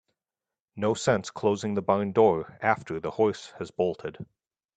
No 0.75 0.95
sense 0.95 1.29
closing 1.29 1.75
the 1.75 1.83
barn 1.83 2.11
door 2.11 2.57
after 2.59 2.99
the 2.99 3.11
horse 3.11 3.53
has 3.59 3.69
bolted. 3.69 4.25